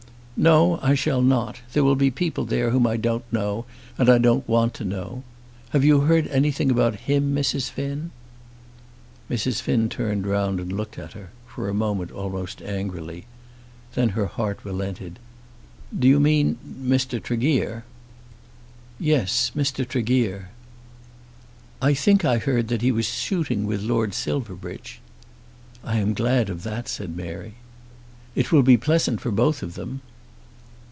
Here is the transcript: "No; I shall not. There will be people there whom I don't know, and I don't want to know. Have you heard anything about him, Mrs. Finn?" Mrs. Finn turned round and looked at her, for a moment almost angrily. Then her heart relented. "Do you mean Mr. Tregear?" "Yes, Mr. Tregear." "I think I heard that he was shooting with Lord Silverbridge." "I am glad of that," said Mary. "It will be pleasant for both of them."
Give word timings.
"No; 0.43 0.79
I 0.81 0.95
shall 0.95 1.21
not. 1.21 1.59
There 1.71 1.83
will 1.83 1.95
be 1.95 2.09
people 2.09 2.45
there 2.45 2.71
whom 2.71 2.87
I 2.87 2.97
don't 2.97 3.23
know, 3.31 3.65
and 3.95 4.09
I 4.09 4.17
don't 4.17 4.47
want 4.49 4.73
to 4.73 4.83
know. 4.83 5.21
Have 5.69 5.83
you 5.85 5.99
heard 5.99 6.25
anything 6.29 6.71
about 6.71 7.01
him, 7.01 7.35
Mrs. 7.35 7.69
Finn?" 7.69 8.09
Mrs. 9.29 9.61
Finn 9.61 9.87
turned 9.87 10.25
round 10.25 10.59
and 10.59 10.71
looked 10.73 10.97
at 10.97 11.13
her, 11.13 11.29
for 11.45 11.69
a 11.69 11.75
moment 11.75 12.09
almost 12.09 12.59
angrily. 12.63 13.25
Then 13.93 14.09
her 14.09 14.25
heart 14.25 14.57
relented. 14.63 15.19
"Do 15.95 16.07
you 16.07 16.19
mean 16.19 16.57
Mr. 16.81 17.21
Tregear?" 17.21 17.83
"Yes, 18.99 19.51
Mr. 19.55 19.87
Tregear." 19.87 20.49
"I 21.83 21.93
think 21.93 22.25
I 22.25 22.39
heard 22.39 22.67
that 22.69 22.81
he 22.81 22.91
was 22.91 23.05
shooting 23.05 23.67
with 23.67 23.83
Lord 23.83 24.15
Silverbridge." 24.15 25.01
"I 25.83 25.97
am 25.97 26.15
glad 26.15 26.49
of 26.49 26.63
that," 26.63 26.87
said 26.87 27.15
Mary. 27.15 27.53
"It 28.33 28.51
will 28.51 28.63
be 28.63 28.75
pleasant 28.75 29.21
for 29.21 29.29
both 29.29 29.61
of 29.61 29.75
them." 29.75 30.01